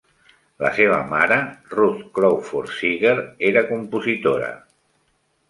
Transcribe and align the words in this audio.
La 0.61 0.69
seva 0.77 0.95
mare, 1.11 1.37
Ruth 1.73 1.99
Crawford 2.15 2.73
Seeger, 2.79 3.15
era 3.53 3.65
compositora. 3.71 4.51